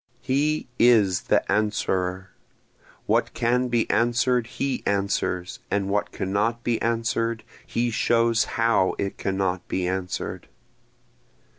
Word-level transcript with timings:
He 0.23 0.67
is 0.79 1.27
the 1.29 1.43
Answerer, 1.51 2.31
What 3.05 3.35
can 3.35 3.67
be 3.67 3.87
answer'd 3.91 4.47
he 4.47 4.81
answers, 4.87 5.59
and 5.69 5.89
what 5.89 6.11
cannot 6.11 6.63
be 6.63 6.81
answer'd 6.81 7.43
he 7.67 7.91
shows 7.91 8.45
how 8.57 8.95
it 8.97 9.19
cannot 9.19 9.67
be 9.67 9.87
answer'd. 9.87 10.47